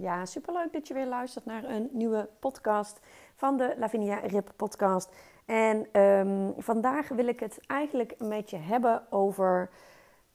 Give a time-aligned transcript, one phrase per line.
[0.00, 3.00] Ja, superleuk dat je weer luistert naar een nieuwe podcast
[3.34, 5.10] van de Lavinia Rip podcast.
[5.44, 9.70] En um, vandaag wil ik het eigenlijk met je hebben over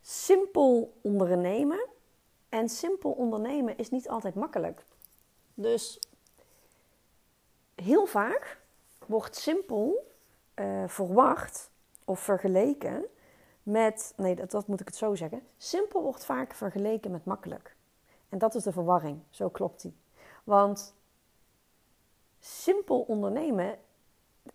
[0.00, 1.86] simpel ondernemen.
[2.48, 4.84] En simpel ondernemen is niet altijd makkelijk.
[5.54, 6.00] Dus
[7.74, 8.60] heel vaak
[9.06, 10.12] wordt simpel
[10.54, 11.70] uh, verwacht
[12.04, 13.04] of vergeleken
[13.62, 14.12] met.
[14.16, 15.42] Nee, dat moet ik het zo zeggen.
[15.56, 17.76] Simpel wordt vaak vergeleken met makkelijk.
[18.28, 19.20] En dat is de verwarring.
[19.30, 19.96] Zo klopt die.
[20.44, 20.94] Want
[22.38, 23.78] simpel ondernemen,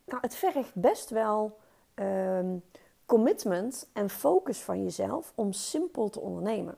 [0.05, 1.57] nou, het vergt best wel
[1.95, 2.63] um,
[3.05, 6.77] commitment en focus van jezelf om simpel te ondernemen.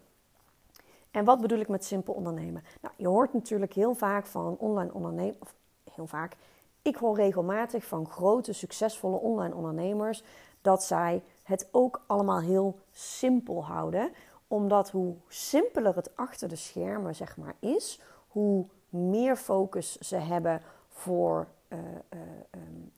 [1.12, 2.64] En wat bedoel ik met simpel ondernemen?
[2.82, 5.56] Nou, je hoort natuurlijk heel vaak van online ondernemen, of
[5.94, 6.36] heel vaak,
[6.82, 10.24] ik hoor regelmatig van grote, succesvolle online ondernemers
[10.62, 14.12] dat zij het ook allemaal heel simpel houden
[14.56, 20.62] omdat hoe simpeler het achter de schermen zeg maar, is, hoe meer focus ze hebben
[20.90, 22.20] voor uh, uh,
[22.52, 22.92] um,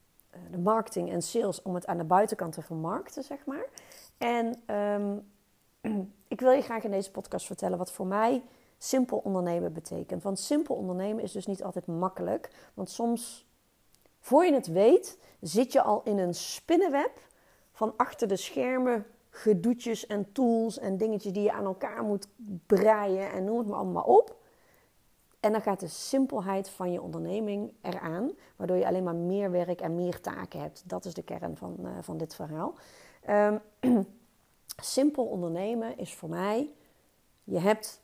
[0.52, 3.66] de marketing en sales om het aan de buitenkant te vermarkten, zeg maar.
[4.18, 5.32] En um,
[6.28, 8.44] ik wil je graag in deze podcast vertellen wat voor mij
[8.78, 10.24] simpel ondernemen betekent.
[10.24, 12.50] Want simpel ondernemen is dus niet altijd makkelijk.
[12.74, 13.48] Want soms,
[14.20, 17.20] voor je het weet, zit je al in een spinnenweb
[17.72, 19.06] van achter de schermen
[19.38, 22.28] gedoetjes en tools en dingetjes die je aan elkaar moet
[22.66, 24.36] breien en noem het maar allemaal op.
[25.40, 29.82] En dan gaat de simpelheid van je onderneming eraan, waardoor je alleen maar meer werk
[29.82, 30.84] en meer taken hebt.
[30.86, 32.76] Dat is de kern van, uh, van dit verhaal.
[33.30, 33.62] Um,
[34.96, 36.70] simpel ondernemen is voor mij,
[37.44, 38.02] je hebt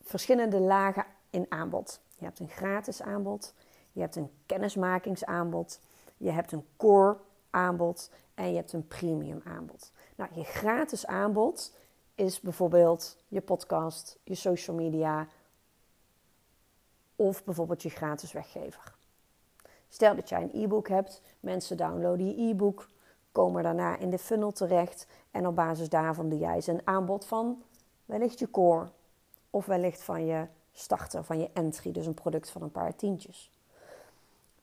[0.00, 2.00] verschillende lagen in aanbod.
[2.18, 3.54] Je hebt een gratis aanbod,
[3.92, 5.80] je hebt een kennismakingsaanbod,
[6.16, 7.16] je hebt een core
[7.52, 9.92] aanbod en je hebt een premium aanbod.
[10.16, 11.74] Nou, je gratis aanbod
[12.14, 15.28] is bijvoorbeeld je podcast, je social media
[17.16, 18.94] of bijvoorbeeld je gratis weggever.
[19.88, 22.88] Stel dat jij een e-book hebt, mensen downloaden je e-book,
[23.32, 27.26] komen daarna in de funnel terecht en op basis daarvan doe jij ze een aanbod
[27.26, 27.62] van
[28.04, 28.90] wellicht je core
[29.50, 33.52] of wellicht van je starter, van je entry, dus een product van een paar tientjes.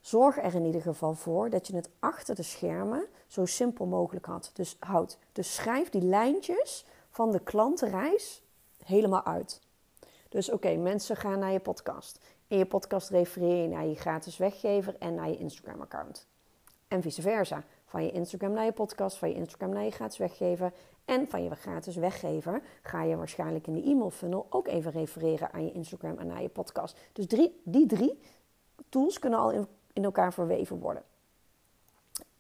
[0.09, 4.25] Zorg er in ieder geval voor dat je het achter de schermen zo simpel mogelijk
[4.25, 4.51] had.
[4.53, 5.17] Dus houd.
[5.31, 8.43] Dus schrijf die lijntjes van de klantenreis
[8.83, 9.61] helemaal uit.
[10.29, 12.19] Dus oké, mensen gaan naar je podcast.
[12.47, 16.27] In je podcast refereer je naar je gratis weggever en naar je Instagram-account.
[16.87, 17.63] En vice versa.
[17.85, 20.73] Van je Instagram naar je podcast, van je Instagram naar je gratis weggever.
[21.05, 25.53] En van je gratis weggever ga je waarschijnlijk in de e-mail funnel ook even refereren
[25.53, 26.97] aan je Instagram en naar je podcast.
[27.13, 28.19] Dus drie, die drie
[28.89, 31.03] tools kunnen al in in elkaar verweven worden.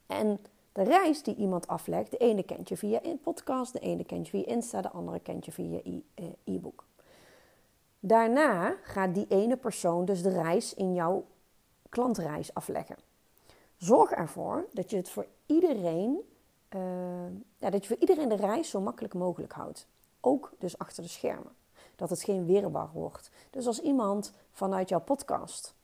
[0.07, 0.39] En
[0.71, 4.27] de reis die iemand aflegt, de ene kent je via een podcast, de ene kent
[4.27, 5.79] je via Insta, de andere kent je via
[6.13, 6.85] eh, e-book.
[7.99, 11.25] Daarna gaat die ene persoon dus de reis in jouw
[11.89, 12.95] klantreis afleggen.
[13.77, 16.19] Zorg ervoor dat je het voor iedereen,
[17.57, 19.87] ja, dat je voor iedereen de reis zo makkelijk mogelijk houdt.
[20.21, 21.55] Ook dus achter de schermen.
[21.95, 23.31] Dat het geen weerbar wordt.
[23.49, 25.75] Dus als iemand vanuit jouw podcast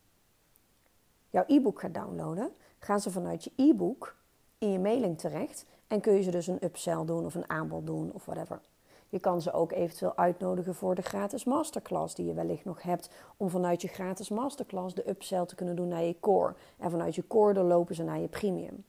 [1.36, 4.16] jouw e-book gaat downloaden, gaan ze vanuit je e-book
[4.58, 7.86] in je mailing terecht en kun je ze dus een upsell doen of een aanbod
[7.86, 8.62] doen of whatever.
[9.10, 13.10] Je kan ze ook eventueel uitnodigen voor de gratis masterclass die je wellicht nog hebt,
[13.38, 16.54] om vanuit je gratis masterclass de upsell te kunnen doen naar je core.
[16.78, 18.86] En vanuit je core doorlopen ze naar je premium.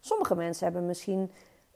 [0.00, 1.20] Sommige mensen hebben misschien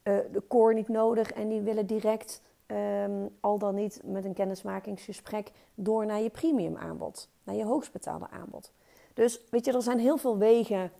[0.02, 4.34] uh, de core niet nodig en die willen direct um, al dan niet met een
[4.34, 8.72] kennismakingsgesprek door naar je premium aanbod, naar je hoogstbetaalde aanbod.
[9.14, 10.92] Dus weet je, er zijn heel veel wegen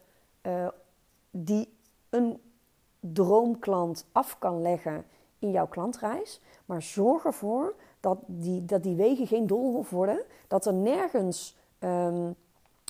[0.42, 0.68] uh,
[1.30, 1.68] die
[2.10, 2.40] een
[3.00, 5.04] droomklant af kan leggen
[5.38, 6.40] in jouw klantreis.
[6.64, 10.24] Maar zorg ervoor dat die, dat die wegen geen doolhof worden.
[10.48, 12.34] Dat er nergens um,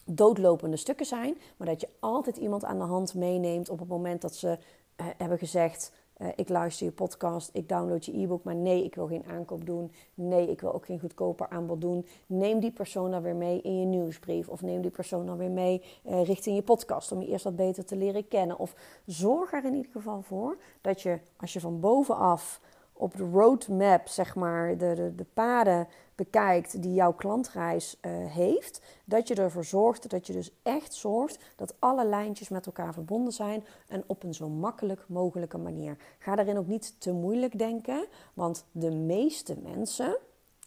[0.05, 1.39] doodlopende stukken zijn.
[1.57, 5.07] Maar dat je altijd iemand aan de hand meeneemt op het moment dat ze uh,
[5.17, 5.99] hebben gezegd: eh,
[6.35, 9.93] ik luister je podcast, ik download je e-book, maar nee, ik wil geen aankoop doen.
[10.15, 12.07] Nee, ik wil ook geen goedkoper aanbod doen.
[12.27, 14.49] Neem die persoon dan weer mee in je nieuwsbrief.
[14.49, 17.57] Of neem die persoon dan weer mee uh, richting je podcast om je eerst wat
[17.57, 18.59] beter te leren kennen.
[18.59, 18.75] Of
[19.07, 22.61] zorg er in ieder geval voor dat je, als je van bovenaf
[22.97, 28.81] op de roadmap, zeg maar, de, de, de paden bekijkt die jouw klantreis uh, heeft,
[29.05, 33.33] dat je ervoor zorgt, dat je dus echt zorgt dat alle lijntjes met elkaar verbonden
[33.33, 35.97] zijn en op een zo makkelijk mogelijke manier.
[36.19, 40.17] Ga daarin ook niet te moeilijk denken, want de meeste mensen,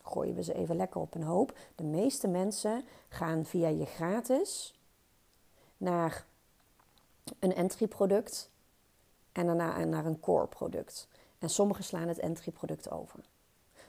[0.03, 4.79] gooien we ze even lekker op een hoop, de meeste mensen gaan via je gratis
[5.77, 6.25] naar
[7.39, 8.49] een entry product
[9.31, 11.07] en daarna naar een core product.
[11.39, 13.19] En sommigen slaan het entry product over.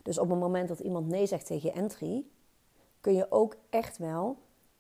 [0.03, 2.25] Dus op het moment dat iemand nee zegt tegen je entry,
[3.01, 4.37] kun je ook echt wel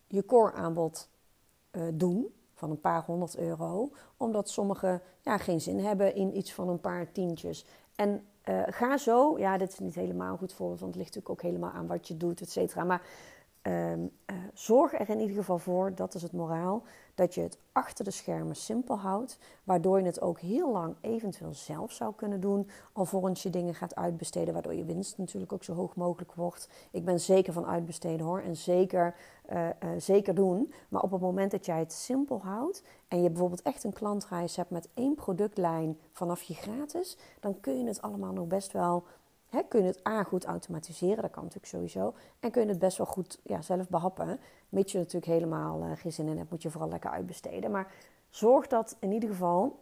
[0.06, 1.08] je core aanbod
[1.72, 6.52] uh, doen van een paar honderd euro, omdat sommigen ja, geen zin hebben in iets
[6.52, 7.64] van een paar tientjes.
[7.94, 11.44] En uh, ga zo, ja, dit is niet helemaal goed voorbeeld, want het ligt natuurlijk
[11.44, 12.84] ook helemaal aan wat je doet, et cetera.
[12.84, 13.02] Maar
[13.62, 13.92] uh,
[14.54, 16.82] zorg er in ieder geval voor, dat is het moraal,
[17.14, 21.54] dat je het achter de schermen simpel houdt, waardoor je het ook heel lang eventueel
[21.54, 25.74] zelf zou kunnen doen, alvorens je dingen gaat uitbesteden, waardoor je winst natuurlijk ook zo
[25.74, 26.68] hoog mogelijk wordt.
[26.90, 29.14] Ik ben zeker van uitbesteden hoor, en zeker,
[29.52, 30.72] uh, uh, zeker doen.
[30.88, 34.56] Maar op het moment dat jij het simpel houdt en je bijvoorbeeld echt een klantreis
[34.56, 39.04] hebt met één productlijn vanaf je gratis, dan kun je het allemaal nog best wel
[39.48, 42.14] He, kun het A goed automatiseren, dat kan natuurlijk sowieso.
[42.40, 44.40] En kun je het best wel goed ja, zelf behappen.
[44.68, 47.70] Mits je natuurlijk helemaal uh, geen zin in hebt, moet je vooral lekker uitbesteden.
[47.70, 47.92] Maar
[48.30, 49.78] zorg dat in ieder geval,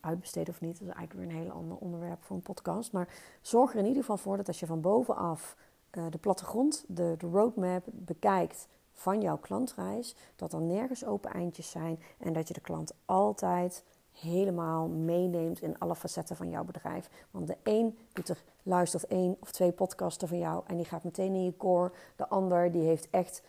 [0.00, 2.92] uitbesteden of niet, dat is eigenlijk weer een heel ander onderwerp voor een podcast.
[2.92, 3.08] Maar
[3.40, 5.56] zorg er in ieder geval voor dat als je van bovenaf
[5.92, 11.70] uh, de plattegrond, de, de roadmap bekijkt van jouw klantreis, dat er nergens open eindjes
[11.70, 17.10] zijn en dat je de klant altijd helemaal meeneemt in alle facetten van jouw bedrijf.
[17.30, 21.04] Want de een doet er, luistert één of twee podcasten van jou en die gaat
[21.04, 21.92] meteen in je core.
[22.16, 23.42] De ander die heeft echt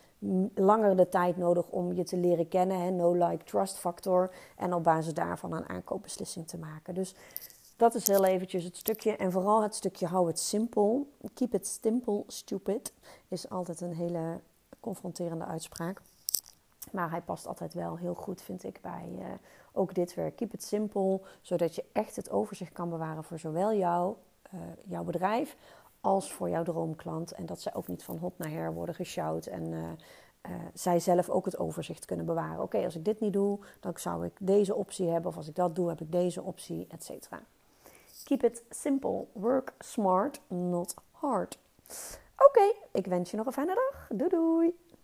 [0.54, 2.80] langer de tijd nodig om je te leren kennen.
[2.80, 2.90] Hè?
[2.90, 4.30] No like trust factor.
[4.56, 6.94] En op basis daarvan een aankoopbeslissing te maken.
[6.94, 7.14] Dus
[7.76, 9.16] dat is heel eventjes het stukje.
[9.16, 11.08] En vooral het stukje hou het simpel.
[11.34, 12.92] Keep it simple, stupid.
[13.28, 14.40] Is altijd een hele
[14.80, 16.00] confronterende uitspraak.
[16.94, 19.24] Maar hij past altijd wel heel goed, vind ik, bij uh,
[19.72, 20.36] ook dit werk.
[20.36, 24.14] Keep it simple, zodat je echt het overzicht kan bewaren voor zowel jou,
[24.54, 25.56] uh, jouw bedrijf
[26.00, 27.32] als voor jouw droomklant.
[27.32, 29.88] En dat zij ook niet van hot naar her worden geshout en uh,
[30.74, 32.62] zij zelf ook het overzicht kunnen bewaren.
[32.62, 35.30] Oké, als ik dit niet doe, dan zou ik deze optie hebben.
[35.30, 37.40] Of als ik dat doe, heb ik deze optie, et cetera.
[38.24, 39.24] Keep it simple.
[39.32, 41.58] Work smart, not hard.
[42.36, 44.08] Oké, ik wens je nog een fijne dag.
[44.18, 44.83] Doei doei!